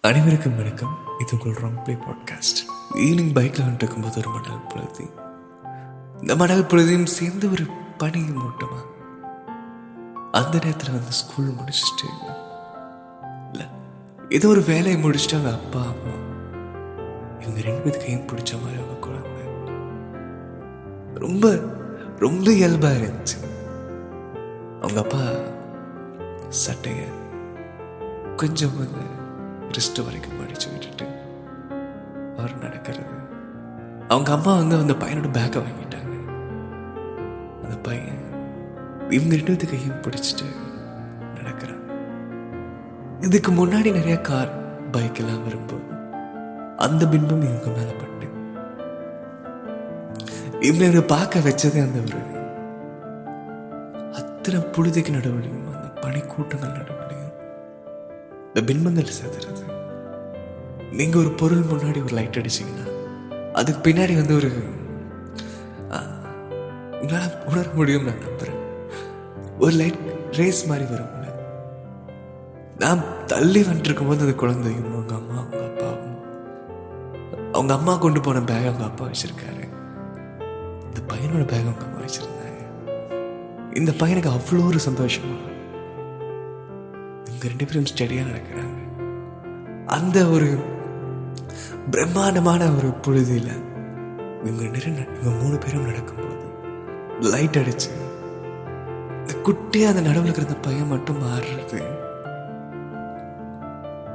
அனைவருக்கும் 0.00 0.56
வணக்கம். 0.56 0.98
இது 1.18 1.38
உங்கள் 1.38 1.62
ராங் 1.62 1.82
பிளே 1.82 1.96
பாட்காஸ்ட் 1.96 2.60
ஈவினிங் 2.94 3.34
பைக்கில் 3.34 3.64
வந்துட்டு 3.64 3.82
இருக்கும்போது 3.82 4.18
ஒரு 4.18 4.30
மணல் 4.30 4.66
பொழுதி. 4.68 5.10
இந்த 6.20 6.36
மணல் 6.36 6.64
பொழுதியும் 6.64 7.06
சேர்ந்து 7.06 7.50
ஒரு 7.50 7.64
பனி 7.98 8.20
மூட்டமா? 8.20 8.80
அந்த 10.32 10.58
நேரத்தில் 10.58 10.90
வந்து 10.90 11.12
ஸ்கூல் 11.12 11.50
முடிச்சுட்டு 11.50 12.06
இல்லை 13.52 13.66
ஏதோ 14.28 14.48
ஒரு 14.48 14.62
வேலையை 14.62 15.02
முடிச்சுட்டு 15.02 15.32
அவங்க 15.32 15.52
அப்பா 15.52 15.80
அம்மா 15.80 16.14
இவங்க 17.40 17.60
ரெண்டு 17.60 17.90
பேர் 17.90 17.96
கையும் 17.96 18.26
பிடிச்ச 18.26 18.62
மாதிரி 18.62 18.82
அவங்க 18.82 18.98
குழந்தை. 19.00 19.44
ரொம்ப 21.14 21.58
ரொம்ப 22.18 22.50
இயல்பா 22.50 22.92
இருந்துச்சு. 22.98 23.38
அவங்க 24.82 25.00
அப்பா 25.00 25.20
சட்டைய 26.66 27.02
கொஞ்சம் 28.36 28.78
வந்து 28.78 29.17
ரிஸ்ட் 29.70 30.04
வரைக்கும் 30.04 30.38
மடிச்சு 30.40 30.68
விட்டுட்டு 30.72 31.06
அவர் 32.36 32.58
நடக்கிறது. 32.58 33.16
அவங்க 34.08 34.32
அம்மா 34.32 34.54
வந்து 34.56 34.76
அந்த 34.76 34.92
பையனோட 34.92 35.30
பேக்கை 35.38 35.62
வாங்கிட்டாங்க. 35.66 36.14
அந்த 37.62 37.76
பையன் 37.82 38.24
இவங்க 39.08 39.34
ரெண்டு 39.34 39.66
கையும் 39.66 40.02
பிடிச்சிட்டு 40.02 40.46
நடக்கிறான். 41.34 41.84
இதுக்கு 43.20 43.52
முன்னாடி 43.52 43.92
நிறைய 43.92 44.20
கார் 44.20 44.52
பைக் 44.90 45.14
எல்லாம் 45.14 45.42
வரும்போது 45.42 45.86
அந்த 46.76 47.06
பின்பம் 47.06 47.42
இவங்க 47.42 47.70
மேல 47.70 47.90
பட்டு. 47.92 48.26
இவங்க 50.60 51.00
பார்க்க 51.00 51.38
வச்சதே 51.38 51.80
அந்த 51.86 51.98
ஒரு 52.06 52.20
அத்தனை 54.12 54.60
புழுதிக்கு 54.60 55.12
நடுவுலையும் 55.16 55.66
அந்த 55.74 55.88
பனிக்கூட்டங்கள் 56.00 56.76
நடுவுலையும் 56.78 57.34
இந்த 58.46 58.62
பின்பங்கள் 58.66 59.16
செதுறது. 59.18 59.67
நீங்கள் 60.92 61.20
ஒரு 61.20 61.30
பொருள் 61.30 61.62
முன்னாடி 61.62 62.04
ஒரு 62.04 62.14
லைட் 62.14 62.36
அடிச்சீங்கன்னா 62.36 62.86
அதுக்கு 63.52 63.90
பின்னாடி 63.90 64.14
வந்து 64.14 64.34
ஒரு 64.34 64.52
உங்களால் 67.00 67.44
உணர 67.46 67.68
முடியும் 67.74 68.04
நான் 68.04 68.18
நம்புகிறேன் 68.18 68.58
ஒரு 69.58 69.72
லைட் 69.72 69.98
ரேஸ் 70.30 70.66
மாதிரி 70.66 70.90
வரும் 70.90 71.16
நான் 72.78 73.26
தள்ளி 73.26 73.62
வந்துருக்கும் 73.62 74.06
போது 74.06 74.20
அந்த 74.20 74.32
குழந்தையும் 74.32 74.92
அவங்க 74.92 75.14
அம்மா 75.14 75.36
அவங்க 75.38 75.64
அப்பாவும் 75.64 76.16
அவங்க 77.52 77.74
அம்மா 77.74 77.96
கொண்டு 77.96 78.20
போன 78.20 78.40
பேக் 78.40 78.66
அவங்க 78.66 78.84
அப்பா 78.84 79.04
வச்சிருக்காரு. 79.04 79.64
இந்த 80.84 81.00
பையனோட 81.08 81.46
பேக் 81.46 81.60
அவங்க 81.60 81.84
அம்மா 81.84 82.00
வச்சிருந்தாங்க. 82.00 82.64
இந்த 83.76 83.92
பையனுக்கு 83.92 84.32
அவ்வளோ 84.34 84.66
ஒரு 84.66 84.78
சந்தோஷமா. 84.88 85.38
இவங்க 87.24 87.46
ரெண்டு 87.46 87.64
பேரும் 87.64 87.90
ஸ்டடியாக 87.94 88.28
நடக்கிறாங்க. 88.30 88.78
அந்த 89.86 90.26
ஒரு 90.26 90.58
பிரம்மாண்டமான 91.90 92.62
ஒரு 92.72 92.88
பொழுதில 93.02 93.48
இவங்க 94.42 94.64
நிற 94.68 94.86
ந- 94.90 95.08
இவங்க 95.14 95.38
மூணு 95.40 95.56
பேரும் 95.58 95.86
நடக்கும்போது 95.86 96.46
லைட் 97.30 97.56
அடிச்சு 97.56 97.90
இந்த 99.20 99.34
குட்டியா 99.46 99.86
அந்த 99.88 100.00
நடுவில் 100.00 100.26
இருக்கிற 100.26 100.46
அந்த 100.48 100.58
பையன் 100.60 100.86
மட்டும் 100.86 101.22
மாறுறது 101.22 101.80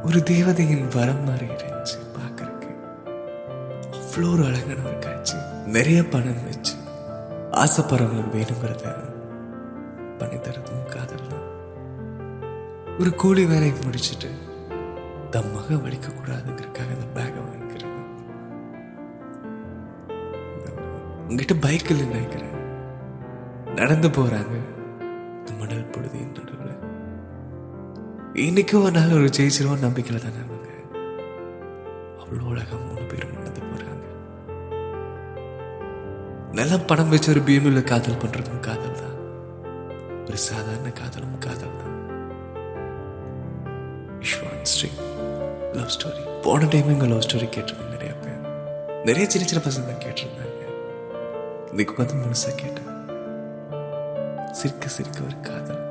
ஒரு 0.03 0.19
தேவதையின் 0.23 0.88
வரம் 0.95 1.23
மாதிரி 1.23 1.45
இருந்துச்சு 1.49 1.97
பார்க்கறக்கு 2.16 2.69
அவ்வளோ 3.97 4.29
ஒரு 4.33 4.44
அழகான 4.45 4.79
ஒரு 4.85 4.97
காட்சி. 4.99 5.38
நிறைய 5.67 5.99
பணம் 6.07 6.44
வச்சு 6.45 6.75
ஆசைப்படுறவங்களுக்கு 7.55 8.35
வேணுங்கிறத 8.35 8.85
பண்ணி 10.19 10.38
தரதும் 10.39 10.89
காதல் 10.89 11.29
தான். 11.29 11.45
ஒரு 12.99 13.11
கூலி 13.16 13.45
வேலையை 13.45 13.75
முடிச்சுட்டு 13.79 14.29
தம் 15.33 15.51
மக 15.53 15.75
வலிக்க 15.83 16.07
கூடாதுங்கிறதுக்காக 16.15 16.91
அந்த 16.95 17.05
பேக்கை 17.13 17.39
வாங்கிக்கிறது. 17.45 18.01
உங்ககிட்ட 21.27 21.55
பைக்கில் 21.65 22.03
நினைக்கிறேன். 22.07 22.57
நடந்து 23.79 24.09
போறாங்க. 24.09 24.55
இந்த 25.38 25.51
மணல் 25.59 25.89
பொழுதின் 25.93 26.35
நடுவில். 26.38 26.75
இன்னைக்கு 28.47 28.75
ஒரு 28.81 28.91
நாள் 28.91 29.16
ஒரு 29.19 29.29
ஜெயிச்சிருவோம் 29.38 29.85
நம்பிக்கையில் 29.85 30.25
தானே 30.25 30.41
அவங்க 30.43 30.69
அவ்வளோ 32.22 32.51
அழகா 32.51 32.77
மூணு 32.83 33.05
பேரும் 33.13 33.33
நடந்து 33.38 33.63
போறாங்க. 33.72 34.05
நல்லா 36.59 36.79
பணம் 36.91 37.09
வச்சு 37.09 37.31
ஒரு 37.31 37.43
பிஎம்ல 37.49 37.83
காதல் 37.83 38.22
பண்ணுறதும் 38.25 38.66
காதல் 38.69 38.99
தான். 39.01 39.17
ஒரு 40.27 40.38
சாதாரண 40.49 40.91
காதலும் 41.01 41.38
காதல் 41.47 41.79
தான். 41.81 41.97
விஸ்வான் 44.19 44.69
ஸ்ரீ 44.73 44.89
லவ் 45.73 45.89
ஸ்டோரி 45.97 46.41
போன 46.41 46.66
டைம் 46.69 46.88
எங்கள் 46.88 47.07
லவ் 47.07 47.19
ஸ்டோரி 47.19 47.47
கேட்டிருந்தேன் 47.47 47.91
நிறைய 47.91 48.13
பேர். 48.13 48.39
நிறைய 49.03 49.29
சின்ன 49.29 49.47
சின்ன 49.47 49.63
பசங்க 49.66 49.85
தான் 49.91 50.09
கேட்டிருந்தாங்க. 50.09 50.61
இன்னைக்கு 51.69 51.94
வந்து 51.97 52.13
முழுசா 52.13 52.56
கேட்டேன். 52.56 52.91
சிரிக்க 54.51 54.88
சிரிக்க 54.88 55.19
ஒரு 55.23 55.39
காதல். 55.39 55.81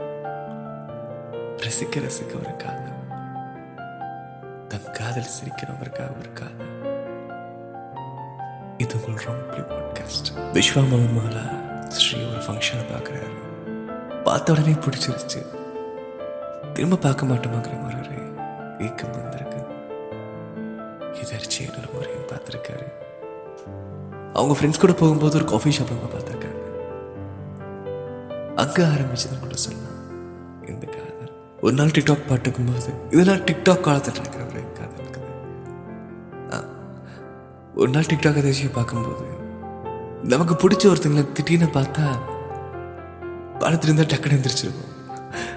ரசிக்க 1.57 1.95
ரசிக்க 1.97 2.35
ஒரு 2.41 2.57
காதல். 2.57 2.91
தன் 4.69 4.91
காதல் 4.93 5.33
சிரிக்கிறவருக்காக 5.37 6.19
ஒரு 6.19 6.33
காதல். 6.33 6.71
இது 8.79 9.05
உங்கள் 9.07 9.25
ரொம்ப 9.25 9.75
பாட்காஸ்ட் 9.75 10.29
விஸ்வா 10.53 10.83
மகமாலா 10.93 11.45
ஸ்ரீ 11.89 12.19
ஒரு 12.25 12.39
ஃபங்க்ஷனை 12.39 12.85
பார்க்குறாரு 12.93 13.31
பார்த்த 14.25 14.53
உடனே 14.53 14.73
பிடிச்சிருச்சு. 14.73 15.47
திரும்ப 16.73 16.97
பார்க்க 16.97 17.27
மாட்டோமாங்கிற 17.27 17.83
மாதிரி 17.83 18.22
ஒரு 18.75 18.85
ஏக்கம் 18.85 19.11
வந்திருக்கு. 19.11 19.65
எதர்ச்சியை 21.13 21.71
ஒரு 21.79 21.89
முறையும் 21.93 22.27
பார்த்துருக்காரு. 22.29 22.87
அவங்க 24.33 24.61
ஃப்ரெண்ட்ஸ் 24.61 24.81
கூட 24.81 24.93
போகும்போது 24.93 25.37
ஒரு 25.37 25.45
காஃபி 25.45 25.71
ஷாப் 25.71 25.87
அவங்க 25.87 26.17
பார்த்துருக்காங்க. 26.17 26.61
அங்க 28.57 28.83
ஆரம்பிச்சது 28.83 29.39
கூட 29.41 29.55
சொல்லலாம். 29.55 29.91
இந்த 30.67 30.87
காதல். 30.87 31.11
ஒரு 31.61 31.75
நாள் 31.75 31.87
டிக்டாக் 31.87 32.29
பாட்டுக்கும் 32.29 32.65
போது 32.65 32.93
இதெல்லாம் 33.11 33.47
டிக்டாக் 33.47 33.81
காலத்தில் 33.81 34.15
நடக்கிற 34.15 34.45
ஒரு 34.45 34.73
காதல் 34.73 35.11
கதை 35.11 36.61
ஒரு 37.75 37.91
நாள் 37.91 38.03
டிக்டாக் 38.03 38.37
கதைச்சியை 38.39 38.73
பார்க்கும்போது 38.73 39.25
நமக்கு 40.23 40.69
பிடிச்ச 40.69 40.73
ஒருத்தங்களை 40.73 41.33
திடீர்னு 41.33 41.67
பார்த்தா 41.67 42.19
படுத்துட்டு 43.59 43.83
இருந்தா 43.83 44.03
டக்குன்னு 44.03 44.41
எந்திரிச்சிருக்கும் 44.41 44.91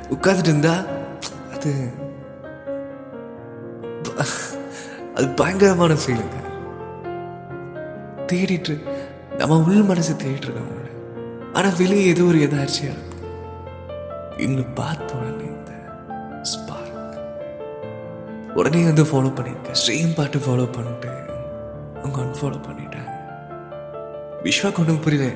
உட்காந்துட்டு 0.09 0.40
இருந்தா 0.40 0.84
அது 1.54 2.04
அது 5.18 5.28
பயங்கரமான 5.42 5.94
ஃபீலிங்க 6.03 6.40
தேடிட்டு 8.30 8.74
நம்ம 9.40 9.58
உள் 9.68 9.88
மனசு 9.92 10.14
தேடிட்டு 10.14 10.48
இருக்கோம் 10.48 10.72
ஆனால் 10.72 10.94
ஆனா 11.58 11.70
வெளியே 11.81 12.06
ஏதோ 12.14 12.24
ஒரு 12.24 12.40
எதாச்சியாக 12.46 12.94
இருக்கும். 12.96 13.22
இவங்களை 14.42 14.66
பார்த்த 14.80 15.20
உடனே 15.20 15.46
இந்த 15.56 15.74
ஸ்பார்க் 16.52 16.94
உடனே 18.59 18.81
வந்து 18.90 19.04
ஃபாலோ 19.12 19.31
பண்ணியிருக்கேன் 19.38 19.80
ஸ்ட்ரீம் 19.81 20.16
பாட்டு 20.20 20.40
ஃபாலோ 20.46 20.66
பண்ணிட்டு 20.78 21.12
அவங்க 22.02 22.20
அன்ஃபாலோ 22.25 22.59
பண்ணிட்டாங்க. 22.68 23.14
விஸ்வா 24.46 24.72
கொண்டு 24.72 25.00
புரியல. 25.06 25.28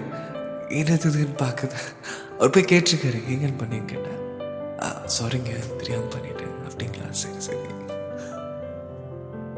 என்னதுன்னு 0.80 1.36
பார்க்குது. 1.44 1.78
அவர் 2.38 2.54
போய் 2.56 2.70
கேட்டிருக்காரு 2.72 3.20
எங்கன்னு 3.34 3.60
பண்ணீங்க 3.62 3.88
கேட்டேன் 3.94 4.20
சாரிங்க 5.16 5.52
தெரியாமல் 5.80 6.14
பண்ணிட்டேன். 6.16 6.56
அப்படிங்களா? 6.68 7.08
சரி 7.22 7.40
சரி. 7.48 7.79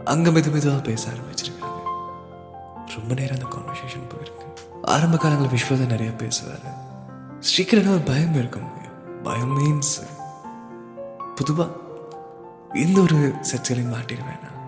அங்க 0.06 0.30
மெது 0.30 0.52
மெதுவாக 0.52 0.82
பேச 0.82 1.10
ஆரம்பிச்சிருக்காங்க. 1.10 1.82
ரொம்ப 2.96 3.14
நேரம் 3.14 3.38
அந்த 3.38 3.58
கான்வர்சேஷன் 3.58 4.10
போயிருக்கு. 4.10 4.58
ஆரம்ப 4.82 5.18
காலங்களில் 5.18 5.64
விஸ்வதை 5.64 5.86
நிறைய 5.86 6.12
பேசுவாரு. 6.12 6.74
ஸ்ரீகரன் 7.40 7.90
ஒரு 7.90 8.00
பயம் 8.00 8.36
இருக்கும். 8.36 8.70
பயம் 9.24 9.60
மீன்ஸ் 9.60 10.08
பொதுவாக 11.36 11.72
இந்த 12.74 13.02
ஒரு 13.02 13.16
சர்ச்சையிலையும் 13.16 13.94
மாட்டிடுவேன் 13.94 14.42
நான் 14.42 14.60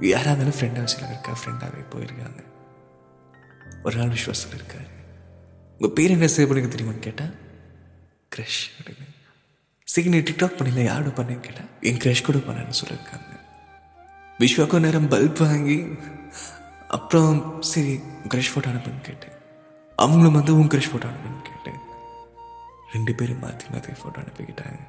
யாராக 0.00 0.42
இருந்தாலும் 0.42 0.54
ஃப்ரெண்டாக 0.54 0.88
வச்சுருக்கா 0.88 1.10
இருக்கா 1.10 1.32
ஃப்ரெண்டாகவே 1.32 1.94
போயிருக்காங்க. 1.94 2.44
ஒரு 3.84 3.96
நாள் 3.96 4.08
விஸ்வாசம் 4.08 4.56
இருக்காரு. 4.56 4.90
உங்க 5.78 5.94
பேர் 5.94 6.10
என்ன 6.10 6.24
சேவ் 6.24 6.48
பண்ணிக்க 6.48 6.76
தெரியுமான்னு 6.76 6.98
கேட்டா 6.98 7.24
க்ரஷ் 8.36 8.64
அப்படின்னு. 8.82 9.08
சீக்கிரம் 9.84 10.22
நீ 10.22 10.30
டிக்டாக் 10.30 10.58
பண்ணல 10.58 10.84
யாரோட 10.84 11.06
பண்ணேன்னு 11.06 11.40
கேட்டா 11.40 11.60
என் 11.80 11.96
க்ரஷ் 11.96 12.24
கூட 12.24 12.38
பண்ணேன்னு 12.38 12.72
சொல்லியிருக்காங்க. 12.84 13.40
விஸ்வாக்கும் 14.42 14.84
நேரம் 14.86 15.10
பல்ப் 15.10 15.40
வாங்கி 15.46 15.78
அப்புறம் 16.96 17.36
சரி 17.72 17.92
கிரஷ் 18.28 18.50
ஃபோட்டோ 18.52 18.68
அனுப்புன்னு 18.70 19.06
கேட்டேன். 19.08 19.36
அவங்களும் 19.96 20.36
வந்து 20.38 20.52
உன் 20.58 20.70
க்ரஷ் 20.72 20.90
ஃபோட்டோ 20.90 21.08
அனுப்புன்னு 21.10 21.42
கேட்டேன். 21.50 21.80
ரெண்டு 22.94 23.12
பேரும் 23.14 23.42
மாற்றி 23.44 23.66
மாற்றி 23.72 23.92
ஃபோட்டோ 24.00 24.20
அனுப்பிக்கிட்டாங்க. 24.22 24.80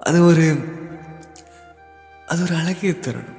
அது 0.00 0.18
ஒரு 0.30 0.46
அது 2.26 2.42
ஒரு 2.42 2.54
அழகிய 2.54 2.92
தருணம். 2.98 3.38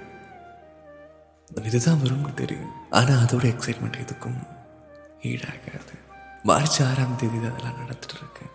இதுதான் 1.70 2.02
வரும்னு 2.04 2.34
தெரியும். 2.34 2.72
ஆனால் 2.90 3.22
அதோட 3.26 3.46
எக்ஸைட்மெண்ட் 3.54 4.02
எதுக்கும் 4.04 4.40
ஈடாகாது. 5.32 5.96
மார்ச் 6.44 6.82
ஆறாம் 6.82 7.16
தேதி 7.16 7.38
தான் 7.42 7.52
அதெல்லாம் 7.52 7.80
நடந்துட்டு 7.82 8.18
இருக்கு. 8.18 8.46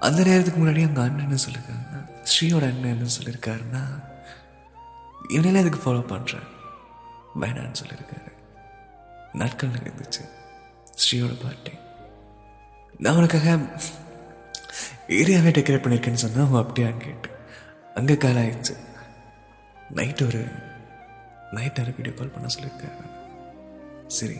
அந்த 0.00 0.20
நேரத்துக்கு 0.22 0.60
முன்னாடி 0.60 0.82
அவங்க 0.86 1.02
அண்ணன் 1.02 1.26
என்ன 1.26 1.38
சொல்லியிருக்காங்கன்னா 1.44 2.00
ஸ்ரீயோட 2.32 2.64
அண்ணன் 2.72 2.94
என்ன 2.96 3.08
சொல்லியிருக்காருன்னா 3.18 3.84
இவனெல்லாம் 5.32 5.64
இதுக்கு 5.64 5.82
ஃபாலோ 5.84 6.02
பண்ணுறேன் 6.12 6.48
வேணான்னு 7.42 7.80
சொல்லியிருக்காரு. 7.80 8.30
நாட்கள் 9.40 9.76
நடந்துச்சு 9.76 10.22
ஸ்ரீயோட 11.02 11.32
பர்த்டே 11.44 11.72
நான் 13.04 13.16
உனக்காக 13.20 13.56
ஏரியாவே 15.20 15.50
டெக்கரேட் 15.56 15.84
பண்ணியிருக்கேன்னு 15.84 16.24
சொன்னால் 16.24 16.46
அவன் 16.46 16.62
அப்படியான்னு 16.64 17.04
கேட்டு 17.06 17.30
அங்கே 17.98 18.16
கால் 18.24 18.40
ஆயிடுச்சு. 18.42 18.74
நைட் 19.98 20.22
ஒரு 20.26 20.42
நைட் 21.56 21.78
நேரம் 21.78 21.96
வீடியோ 21.98 22.14
கால் 22.18 22.34
பண்ண 22.34 22.48
சொல்லியிருக்காரு. 22.54 23.08
சரி 24.18 24.38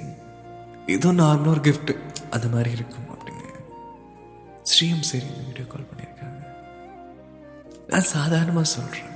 ஏதோ 0.95 1.11
நார்மலாக 1.21 1.55
ஒரு 1.57 1.63
கிஃப்ட்டு 1.69 1.95
அந்த 2.35 2.47
மாதிரி 2.55 2.71
இருக்கும் 2.77 3.11
அப்படின்னு. 3.15 3.51
ஸ்ரீயும் 4.71 5.09
சரி 5.11 5.29
வீடியோ 5.49 5.67
கால் 5.73 5.91
பண்ணியிருக்காங்க. 5.91 6.41
நான் 7.91 8.11
சாதாரணமாக 8.15 8.73
சொல்கிறேன் 8.77 9.13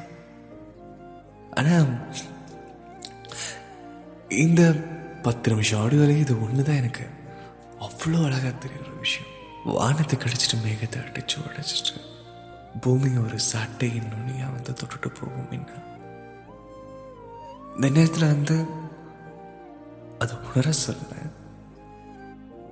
ஆனால் 1.58 1.88
இந்த 4.38 4.62
பத்து 5.22 5.50
நிமிஷம் 5.50 5.80
ஆடியோவில் 5.80 6.20
இது 6.20 6.42
ஒன்று 6.42 6.62
தான் 6.64 6.76
எனக்கு. 6.76 7.04
அவ்வளோ 7.80 8.18
அழகாக 8.24 8.52
தெரியுற 8.58 8.98
விஷயம். 9.00 9.32
வானத்தை 9.72 10.18
கடிச்சிட்டு 10.18 10.56
மேகத்தை 10.64 10.98
அடிச்சு 11.02 11.36
உடைச்சிட்டு 11.40 11.94
பூமி 12.80 13.18
ஒரு 13.18 13.38
சட்டையின் 13.50 14.10
நுனியாக 14.12 14.52
வந்து 14.52 14.72
தொட்டுட்டு 14.72 15.08
போகும் 15.10 15.50
என்ன 15.50 15.70
இந்த 17.76 17.88
நேரத்தில் 17.90 18.32
வந்து 18.32 18.56
அது 20.18 20.34
உணர 20.46 20.72
சொல்ல 20.78 21.10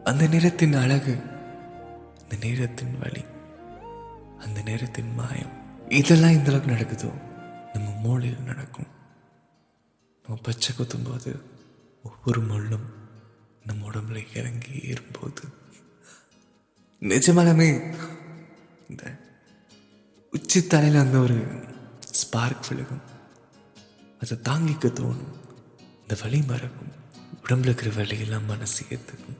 அந்த 0.04 0.26
நேரத்தின் 0.26 0.74
அழகு 0.74 1.14
அந்த 2.20 2.34
நேரத்தின் 2.44 2.98
வழி 2.98 3.24
அந்த 4.38 4.58
நேரத்தின் 4.62 5.14
மாயம் 5.14 5.54
இதெல்லாம் 5.90 6.30
இந்த 6.30 6.50
அளவுக்கு 6.50 6.74
நடக்குதோ? 6.74 7.10
நம்ம 7.76 8.00
மூளையில் 8.00 8.40
நடக்கும். 8.40 8.86
நம்ம 10.22 10.40
பச்சை 10.42 10.74
குத்தும்போது 10.74 11.42
ஒவ்வொரு 12.02 12.40
முள்ளும் 12.40 12.86
நம்ம 13.66 13.90
உடம்புல 13.90 14.36
இறங்கி 14.36 14.72
ஏறும்போது. 14.82 15.42
நிஜமாலுமே 17.00 17.96
இந்த 18.88 19.20
உச்சி 20.30 20.66
தலையில் 20.66 21.00
அந்த 21.00 21.18
ஒரு 21.18 21.64
ஸ்பார்க் 22.00 22.66
விழுகும். 22.68 23.02
அதை 24.20 24.38
தாங்கிக்க 24.42 24.86
தோணும். 24.86 25.34
இந்த 26.00 26.16
வலி 26.20 26.42
மறக்கும். 26.42 26.92
உடம்புல 27.42 27.62
இருக்கிற 27.62 27.90
வலியெல்லாம் 27.90 28.46
மனசு 28.46 28.84
ஏற்றுக்கும் 28.84 29.38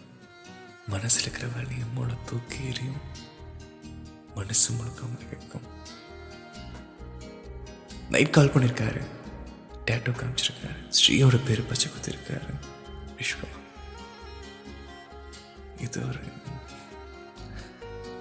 மனசில் 0.87 1.21
இருக்கிற 1.21 1.47
வலியை 1.47 1.87
மூளை 1.95 2.17
தூக்கி 2.27 2.65
எறியும். 2.65 3.01
மனசு 4.35 4.73
முழுக்க 4.73 5.01
மறைக்கும் 5.07 5.75
நைட் 8.15 8.35
கால் 8.37 8.53
பண்ணியிருக்காரு 8.55 9.03
டேட்டோ 9.89 10.13
காமிச்சிருக்காரு. 10.21 10.81
ஸ்ரீயோட 10.99 11.37
பேர் 11.47 11.69
பச்சை 11.71 11.89
குத்திருக்காரு. 11.91 12.53
விஸ்வா 13.19 13.49
இது 15.85 16.01
ஒரு 16.09 16.23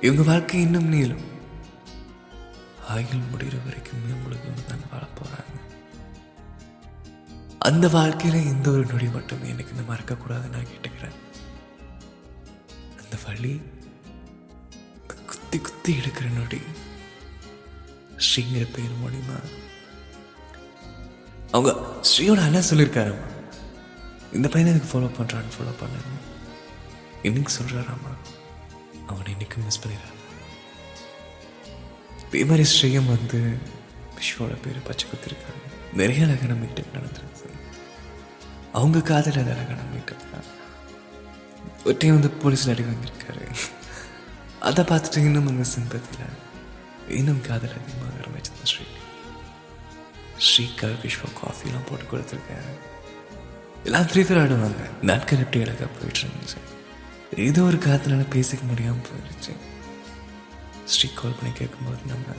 இவங்க 0.05 0.23
வாழ்க்கை 0.31 0.61
இன்னும் 0.65 0.91
நீளும். 0.93 1.25
ஆயுள் 2.93 3.29
முடிகிற 3.31 3.57
வரைக்கும் 3.67 4.03
உங்களுக்கு 4.15 4.65
தான் 4.71 4.89
வாழ 4.91 5.03
போகிறாங்க 5.19 5.53
அந்த 7.67 7.85
வாழ்க்கையில 7.95 8.41
எந்த 8.53 8.67
ஒரு 8.75 8.83
நொடி 8.91 9.07
மட்டுமே 9.13 9.47
எனக்கு 9.53 9.73
இந்த 9.75 9.85
மறக்கக்கூடாதுன்னு 9.91 10.53
நான் 10.55 10.71
கேட்டுக்கிறேன். 10.71 11.17
அந்த 13.01 13.15
வழி 13.25 13.53
குத்தி 15.29 15.57
குத்தி 15.67 15.93
எடுக்கிற 15.99 16.27
நொடி 16.39 16.61
ஸ்ரீங்கிற 18.27 18.65
பேர் 18.75 18.99
மூலிமா 19.03 19.37
அவங்க 21.51 21.71
ஸ்ரீயோட 22.01 22.41
அண்ணன் 22.41 22.69
சொல்லியிருக்காரு. 22.69 23.15
இந்த 24.33 24.47
பையனை 24.47 24.73
எனக்கு 24.73 24.89
ஃபாலோ 24.91 25.03
பண்ணுறான்னு 25.03 25.53
ஃபாலோ 25.55 25.73
பண்ண 25.79 25.97
இன்னைக்கு 27.21 27.53
சொல்கிறாராமா 27.53 28.11
அவனை 29.07 29.31
இன்னைக்கு 29.31 29.57
மிஸ் 29.57 29.79
பண்ணிடுறான் 29.79 30.13
இதே 32.27 32.45
மாதிரி 32.45 32.69
ஸ்ரீயம் 32.69 33.05
வந்து 33.05 33.57
விஷ்வோட 34.17 34.61
பேர் 34.61 34.81
பச்சை 34.81 35.09
குத்திருக்காங்க 35.09 35.63
நிறைய 35.93 36.25
அழகான 36.25 36.53
மீட்டப் 36.53 36.93
நடந்திருக்கு. 36.93 37.49
அவங்க 38.71 39.01
காதல் 39.01 39.33
அது 39.33 39.51
அழகான 39.51 39.81
மீட்டப் 39.93 40.31
தான். 40.31 40.47
ஒரு 41.85 41.95
டைம் 41.99 42.19
வந்து 42.19 42.31
போலீஸில் 42.43 42.69
அடி 42.69 42.83
வாங்கியிருக்காரு 42.83 43.45
அதை 44.59 44.83
பார்த்துட்டு 44.83 45.17
இன்னும் 45.17 45.47
அங்கே 45.47 45.69
சிம்பத்தியில் 45.75 46.35
இன்னும் 47.07 47.41
காதல் 47.41 47.75
அதிகமாக 47.77 48.13
ஆரம்பிச்சது 48.21 48.63
ஸ்ரீ 48.63 48.85
ஸ்ரீக்கா 50.43 50.87
விஸ்வா 51.01 51.29
காஃபிலாம் 51.39 51.87
போட்டு 51.89 52.05
கொடுத்துருக்காரு 52.05 52.71
எல்லாம் 53.85 54.07
த்ரீ 54.11 54.21
ஃபீல் 54.23 54.41
ஆடுவாங்க 54.41 54.85
நாட்கள் 55.01 55.39
எப்படி 55.39 55.63
அழகாக 55.63 55.89
போயிட்டு 55.91 56.21
இருந்துச்சு 56.21 56.59
ஏதோ 57.43 57.61
ஒரு 57.63 57.77
காத்துனால 57.77 58.25
பேசிக்க 58.35 58.63
முடியாமல் 58.63 59.07
போயிடுச்சு 59.07 59.53
ஸ்ரீ 60.87 61.07
கால் 61.13 61.37
பண்ணி 61.39 61.53
கேட்கும்போது 61.53 62.01
நம்ம 62.05 62.35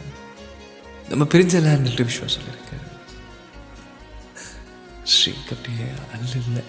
நம்ம 1.11 1.25
பிரிஞ்ச 1.25 1.55
எல்லாம் 1.55 1.85
நல்ல 1.85 2.05
விஷ்வா 2.09 2.29
சொல்லியிருக்காரு 2.29 2.85
ஸ்ரீக்கு 5.07 5.55
அப்படியே 5.55 5.89
அல்ல 6.13 6.33
இது 6.37 6.65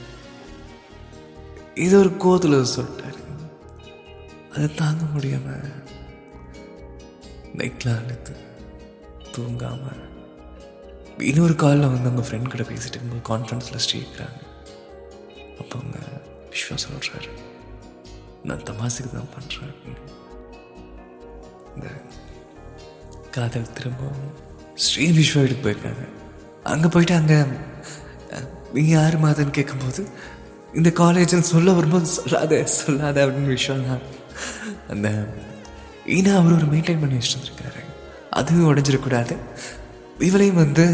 ஏதோ 1.78 1.98
ஒரு 2.00 2.12
கோத்துல 2.20 2.60
சொல்லிட்டாரு 2.76 3.22
அதை 4.56 4.68
தாங்க 4.76 5.04
முடியாம 5.16 5.48
நைட்லாம் 7.58 8.00
அழுத்து 8.00 8.34
தூங்காமல் 9.34 10.04
இன்னொரு 11.26 11.56
காலில் 11.56 11.90
வந்து 11.90 12.10
அவங்க 12.10 12.24
ஃப்ரெண்ட் 12.28 12.50
கிட்ட 12.52 12.64
பேசிட்டு 12.72 12.96
இருக்கும்போது 12.96 13.24
கான்ஃபரன்ஸில் 13.30 13.84
ஸ்ரீக்கிறாங்க 13.86 14.40
அப்போ 15.60 15.80
அவங்க 15.80 15.98
விஸ்வா 16.52 16.76
சொல்கிறாரு 16.84 17.32
நான் 18.44 18.64
தமாசுக்கு 18.64 19.10
தான் 19.12 19.32
பண்ணுறேன் 19.36 19.74
இந்த 21.76 21.88
காதல் 23.32 23.74
திரும்பவும் 23.74 24.30
ஸ்ரீ 24.76 25.06
விஸ்வா 25.18 25.42
வீட்டுக்கு 25.42 25.66
போயிருக்காங்க. 25.68 26.06
அங்கே 26.64 26.88
போயிட்டு 26.88 27.14
அங்கே 27.14 27.40
நீ 28.74 28.88
யார் 28.88 29.24
மாதன்னு 29.24 29.58
கேட்கும்போது 29.58 30.08
இந்த 30.74 30.90
காலேஜ்னு 30.90 31.52
சொல்ல 31.54 31.72
வரும்போது 31.72 32.06
சொல்லாத 32.06 32.66
சொல்லாத 32.66 33.26
அப்படின்னு 33.26 33.56
விஷயம் 33.58 34.02
அந்த 34.88 35.10
ஈனா 36.06 36.34
அவர் 36.36 36.58
ஒரு 36.58 36.68
மெயின்டைன் 36.74 37.00
பண்ணி 37.00 37.18
வச்சுருந்துருக்காரு 37.18 37.82
அதுவும் 38.30 38.76
உடஞ்சிடக்கூடாது. 38.76 39.36
இவளையும் 40.20 40.62
வந்து 40.64 40.86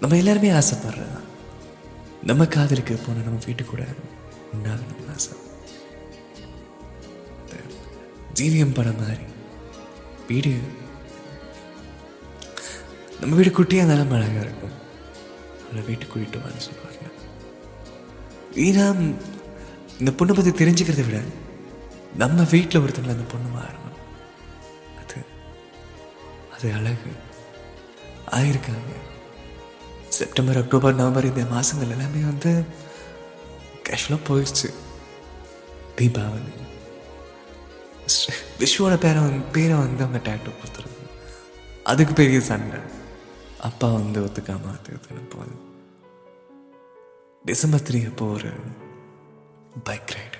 நம்ம 0.00 0.16
எல்லாருமே 0.16 0.50
ஆசைப்படுறோம் 0.50 1.22
நம்ம 2.22 2.46
காதலுக்கு 2.46 2.94
போன 2.96 3.22
நம்ம 3.22 3.38
வீட்டு 3.46 3.64
கூட 3.64 3.82
உண்டாகணும்னு 4.54 5.12
ஆசை. 5.12 5.32
ஜீவியம் 8.38 8.74
படம் 8.74 9.00
மாதிரி 9.00 9.24
வீடு. 10.28 10.52
நம்ம 13.20 13.34
வீடு 13.34 13.50
குட்டியாக 13.50 13.84
இருந்தாலும் 13.84 14.10
அழகாக 14.10 14.40
இருக்கும். 14.40 14.74
அவளை 15.64 15.82
வீட்டுக்கு 15.86 16.14
கூட்டிட்டு 16.14 16.42
வான்னு 16.44 16.66
சொல்லுவாங்க 16.66 17.02
ஏன்னா 18.64 18.86
இந்த 19.98 20.10
பொண்ணை 20.10 20.34
பற்றி 20.34 20.52
தெரிஞ்சுக்கிறத 20.64 21.04
விட 21.06 21.20
நம்ம 22.22 22.42
வீட்டில் 22.50 22.80
ஒருத்தங்களை 22.80 23.14
அந்த 23.16 23.26
பொண்ணு 23.32 23.48
மாறணும். 23.58 23.98
அது 26.54 26.72
அழகு. 26.72 27.10
ஆயிருக்காங்க. 28.30 28.92
செப்டம்பர் 30.08 30.56
அக்டோபர் 30.56 30.94
நவம்பர் 30.94 31.24
இந்த 31.24 31.44
மாதங்கள் 31.44 31.88
எல்லாமே 31.88 32.20
வந்து 32.20 32.64
கேஷுவலாக 33.88 34.20
போயிடுச்சு. 34.28 34.68
தீபாவளி. 35.96 36.52
விஷுவோட 38.58 38.96
பேரை 38.96 39.22
வந்து 39.22 39.46
பேரை 39.52 39.76
வந்து 39.76 40.04
அவங்க 40.04 40.30
டேட்டோ 40.30 40.50
கொடுத்துருது 40.50 40.96
அதுக்கு 41.84 42.14
பெரிய 42.14 42.40
சண்டை. 42.40 42.80
அப்பா 43.60 43.92
வந்து 43.92 44.20
ஒத்துக்காம 44.20 44.64
அது 44.72 44.98
போகுது. 45.28 45.56
டிசம்பர் 47.44 47.80
த்ரீ 47.80 48.08
அப்போ 48.08 48.26
ஒரு 48.26 48.50
பைக் 49.84 50.16
ரைடு 50.16 50.38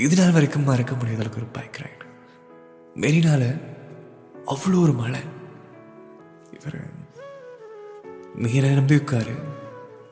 இது 0.00 0.22
நாள் 0.22 0.32
வரைக்கும் 0.32 0.64
மறக்க 0.64 0.94
முடியாத 0.94 1.22
அளவுக்கு 1.22 1.42
ஒரு 1.42 1.50
பைக் 1.50 1.80
ரைடு 1.80 2.04
மெரினால 2.98 3.60
அவ்வளோ 4.46 4.82
ஒரு 4.82 4.92
மழை. 4.92 5.20
இவர் 6.52 6.80
நீரை 8.34 8.70
நம்பி 8.70 8.96
உட்காரு. 8.98 9.34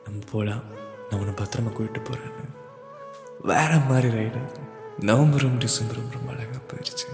நம்ம 0.03 0.19
போகலாம் 0.31 0.63
நான் 1.09 1.19
உன்னை 1.19 1.33
பத்திரமா 1.33 1.69
கூட்டிட்டு 1.69 2.01
போகிறேன்னு 2.03 2.47
வேற 3.41 3.77
மாதிரி 3.89 4.07
ரைடு 4.07 4.39
நவம்பரும் 4.99 5.59
டிசம்பரும் 5.59 6.11
ரொம்ப 6.11 6.31
அழகாக 6.31 6.59
போயிடுச்சு 6.67 7.07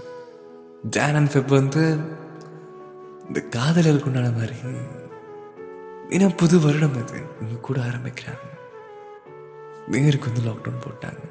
ஜான் 0.82 1.14
அண்ட் 1.14 1.28
ஃபெப் 1.28 1.48
வந்து 1.48 1.98
இந்த 3.26 3.40
காதலருக்கு 3.40 4.04
உண்டான 4.04 4.30
மாதிரி 4.30 4.56
ஏன்னா 6.10 6.36
புது 6.36 6.60
வருடம் 6.60 6.96
அது 6.96 7.22
இவங்க 7.40 7.60
கூட 7.60 7.80
ஆரம்பிக்கிறாங்க. 7.80 8.44
நேருக்கு 9.88 10.32
வந்து 10.32 10.50
லாக்டவுன் 10.50 10.84
போட்டாங்க. 10.84 11.24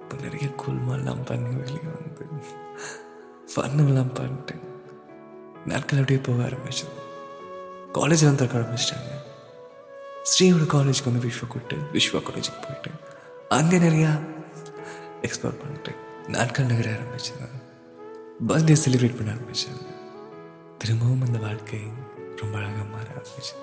இப்போ 0.00 0.16
நிறைய 0.20 0.46
குல்மாலாம் 0.46 1.24
பண்ணி 1.24 1.54
வெளியே 1.54 1.78
வந்து. 1.78 2.26
ஃபன்னுலாம் 3.52 4.14
பண்ணிட்டு. 4.14 4.54
நாட்கள் 5.66 5.98
அப்படியே 5.98 6.18
போக 6.18 6.42
ஆரம்பிச்சது. 6.48 7.00
காலேஜில் 7.92 8.28
வந்து 8.28 8.46
திறக்க 8.46 8.58
ஆரம்பிச்சிட்டாங்க. 8.58 9.10
ஸ்ரீயோட 10.30 10.64
காலேஜுக்கு 10.74 11.10
வந்து 11.10 11.28
விஸ்வா 11.28 11.46
கூப்பிட்டு 11.46 11.76
விஸ்வா 11.92 12.20
காலேஜுக்கு 12.28 12.60
போயிட்டு 12.66 12.90
அங்கே 13.48 13.78
நிறையா 13.78 14.10
எக்ஸ்ப்ளோர் 15.22 15.60
பண்ணிட்டு 15.62 15.92
நாட்கள் 16.28 16.66
நகர 16.66 16.90
ஆரம்பிச்சேன் 16.90 17.58
பர்த்டே 18.48 18.76
செலிப்ரேட் 18.84 19.16
பண்ண 19.16 19.32
ஆரம்பிச்சாங்க. 19.32 19.84
திரும்பவும் 20.78 21.22
அந்த 21.26 21.38
வாழ்க்கை 21.38 21.80
ரொம்ப 22.36 22.58
அழகாக 22.58 22.84
மாற 22.84 23.06
ஆரம்பிச்சு 23.16 23.54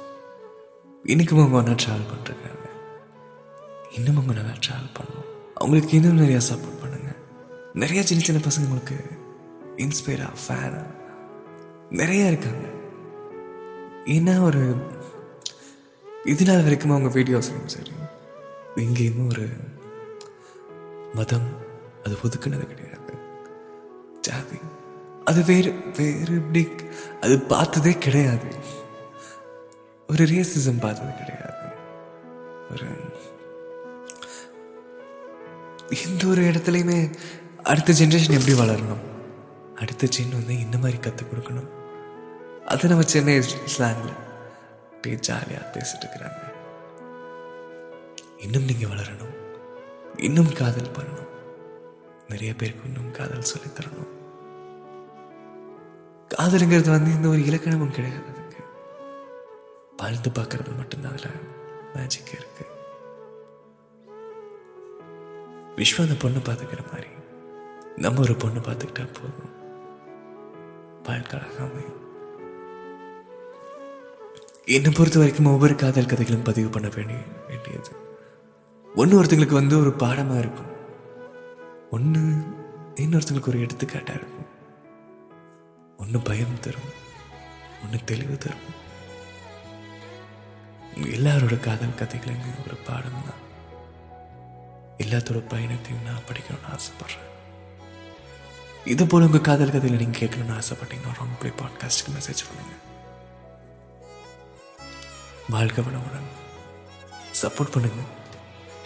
இன்றைக்கும் 1.04 1.40
அவங்க 1.40 1.58
ஒன்றா 1.58 1.72
ட்ராவல் 1.72 2.10
பண்ணிருக்காங்க. 2.12 2.68
இன்னும் 3.92 4.16
அவங்க 4.16 4.34
நல்லா 4.34 4.56
ட்ராவல் 4.68 4.94
பண்ணணும். 4.98 5.28
அவங்களுக்கு 5.56 5.96
இன்னும் 5.98 6.22
நிறையா 6.22 6.42
சப்போர்ட் 6.50 6.82
பண்ணுங்கள் 6.82 7.20
நிறையா 7.76 8.04
சின்ன 8.10 8.24
சின்ன 8.24 8.42
பசங்களுக்கு 8.48 8.98
இன்ஸ்பைரா 9.80 10.30
ஃபேனா 10.48 10.86
நிறைய 11.90 12.26
இருக்காங்க. 12.26 12.68
ஏன்னா 14.06 14.44
ஒரு 14.44 14.76
இது 16.24 16.46
நாள் 16.46 16.62
வரைக்கும் 16.62 16.90
அவங்க 16.90 17.20
வீடியோஸ்லையும் 17.20 17.66
சரி. 17.66 17.92
எங்கேயுமே 18.76 19.30
ஒரு 19.30 19.48
மதம் 21.14 21.48
அது 22.04 22.16
ஒதுக்குனது 22.16 22.68
கிடையாது. 22.68 23.14
ஜாதி. 24.22 24.60
அது 25.26 25.44
வேறு 25.44 25.74
வேறு 25.98 26.36
இப்படி 26.36 26.70
அது 27.22 27.40
பார்த்ததே 27.40 27.98
கிடையாது. 27.98 28.56
ஒரு 30.10 30.24
ரேசிசம் 30.24 30.80
பார்த்தது 30.80 31.14
கிடையாது. 31.14 31.74
ஒரு 32.72 32.86
எந்த 36.06 36.28
ஒரு 36.28 36.42
இடத்துலையுமே 36.42 37.14
அடுத்த 37.64 37.94
ஜென்ரேஷன் 37.94 38.40
எப்படி 38.40 38.60
வளரணும்? 38.60 39.09
அடுத்த 39.80 40.08
ஜென் 40.08 40.32
வந்து 40.32 40.60
இந்த 40.60 40.78
மாதிரி 40.78 41.00
கற்றுக் 41.00 41.34
கொடுக்கணும். 41.34 41.70
அது 42.66 42.88
நம்ம 42.88 43.04
சென்னை 43.04 43.40
ஸ்லாங்கில் 43.78 44.18
அப்படியே 44.90 45.16
ஜாலியாக 45.16 45.70
பேசிட்டு 45.74 46.06
இருக்கிறாங்க. 46.06 46.54
இன்னும் 48.38 48.64
நீங்கள் 48.64 48.90
வளரணும். 48.90 49.38
இன்னும் 50.18 50.54
காதல் 50.54 50.92
பண்ணணும். 50.92 51.28
நிறைய 52.30 52.54
பேருக்கு 52.54 52.86
இன்னும் 52.86 53.12
காதல் 53.12 53.42
சொல்லித் 53.42 53.80
தரணும். 53.80 54.18
காதலுங்கிறது 56.38 56.90
வந்து 56.90 57.12
இந்த 57.12 57.28
ஒரு 57.28 57.40
இலக்கணமும் 57.40 57.92
கிடையாது 57.92 58.24
அதுக்கு. 58.24 58.64
வாழ்ந்து 59.98 60.30
பார்க்கறது 60.30 60.76
மட்டும்தான் 60.76 61.12
அதில் 61.12 61.48
மேஜிக் 61.94 62.34
இருக்கு. 62.34 62.66
விஸ்வ 65.76 66.02
அந்த 66.02 66.14
பொண்ணு 66.20 66.38
பார்த்துக்கிற 66.38 66.92
மாதிரி. 66.92 67.08
நம்ம 67.96 68.20
ஒரு 68.20 68.36
பொண்ணு 68.36 68.60
பார்த்துக்கிட்டா 68.60 69.14
போதும். 69.14 69.58
வாழ்க்கை 71.10 71.40
அமையும் 71.58 71.98
என்னை 74.66 74.92
பொறுத்த 74.92 75.20
வரைக்கும் 75.20 75.46
ஒவ்வொரு 75.46 75.76
காதல் 75.76 76.06
கதைகளும் 76.06 76.42
பதிவு 76.42 76.70
பண்ண 76.70 76.90
வேண்டிய 76.96 77.20
வேண்டியது. 77.48 77.92
ஒன்று 78.96 79.24
ஒருத்தங்களுக்கு 79.24 79.58
வந்து 79.60 79.80
ஒரு 79.80 79.92
பாடமாக 79.92 80.40
இருக்கும். 80.40 80.70
ஒன்று 81.92 82.22
இன்னொருத்தங்களுக்கு 82.96 83.48
ஒரு 83.48 83.60
எடுத்துக்காட்டாக 83.60 84.20
இருக்கும். 84.20 84.48
ஒன்று 85.98 86.20
பயம் 86.20 86.60
தரும். 86.60 86.90
ஒன்று 87.84 88.00
தெளிவு 88.06 88.38
தரும். 88.38 88.68
எல்லாரோட 90.96 91.60
காதல் 91.60 92.00
கதைகளுமே 92.00 92.52
ஒரு 92.66 92.76
பாடம் 92.86 93.26
தான் 93.28 93.42
எல்லாத்தோட 94.98 95.50
பயணத்தையும் 95.50 96.06
நான் 96.06 96.26
படிக்கணும்னு 96.28 96.72
ஆசைப்படுறேன். 96.76 97.39
இது 98.86 99.08
போல 99.08 99.26
உங்க 99.26 99.40
காதல் 99.40 99.72
கதையில் 99.72 100.00
நீங்கள் 100.00 100.22
கேட்கணும்னு 100.22 100.62
ஆசைப்பட்டீங்கன்னா 100.62 101.20
ராங் 101.20 101.44
பாட்காஸ்ட்டுக்கு 101.44 102.14
மெசேஜ் 102.14 102.44
பண்ணுங்க. 102.48 102.76
வாழ்க 105.50 105.82
வளமுடன். 105.82 106.28
சப்போர்ட் 107.42 107.72
பண்ணுங்க. 107.72 108.02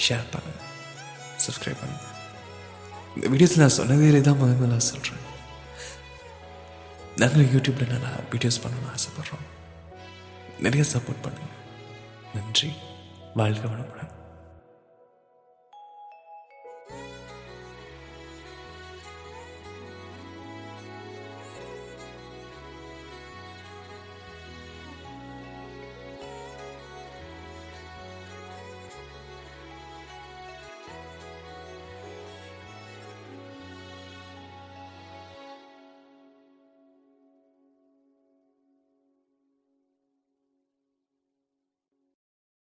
ஷேர் 0.10 0.26
பண்ணுங்க. 0.32 0.62
சப்ஸ்கிரைப் 1.46 1.78
பண்ணுங்க. 1.80 2.04
இந்த 3.16 3.30
வீடியோஸில் 3.30 3.58
நான் 3.58 3.78
சொன்னதே 3.78 4.22
தான் 4.22 4.38
முதல் 4.38 4.70
முதல்ல 4.70 4.78
சொல்கிறேன் 4.78 5.32
நாங்களும் 7.16 7.46
யூடியூப்பில் 7.46 7.88
நல்லா 7.88 8.08
வீடியோஸ் 8.08 8.62
பண்ணணும்னு 8.64 8.96
ஆசைப்பட்றோம். 8.96 9.46
நிறைய 10.60 10.86
சப்போர்ட் 10.94 11.22
பண்ணுங்க. 11.22 11.54
நன்றி. 12.34 12.74
வாழ்க 13.34 13.68
வளமுடன். 13.68 14.23